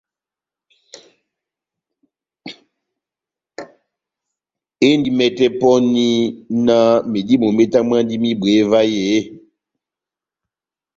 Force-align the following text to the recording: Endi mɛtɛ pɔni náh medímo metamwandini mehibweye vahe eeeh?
Endi 4.87 5.09
mɛtɛ 5.17 5.45
pɔni 5.59 6.05
náh 6.65 6.93
medímo 7.11 7.47
metamwandini 7.57 8.17
mehibweye 8.23 8.61
vahe 8.71 8.91
eeeh? 9.05 9.25